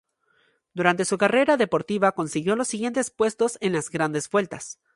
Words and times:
Durante 0.73 1.05
su 1.05 1.19
carrera 1.19 1.57
deportiva 1.57 2.13
consiguió 2.13 2.55
los 2.55 2.67
siguientes 2.69 3.11
puestos 3.11 3.59
en 3.61 3.73
las 3.73 3.91
Grandes 3.91 4.31
Vueltas. 4.31 4.79